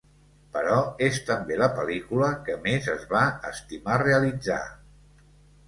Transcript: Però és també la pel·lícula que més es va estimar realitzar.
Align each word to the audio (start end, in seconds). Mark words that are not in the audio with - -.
Però 0.53 0.77
és 1.07 1.19
també 1.27 1.57
la 1.63 1.67
pel·lícula 1.81 2.31
que 2.49 2.57
més 2.65 2.89
es 2.95 3.05
va 3.13 3.23
estimar 3.53 4.01
realitzar. 4.07 4.61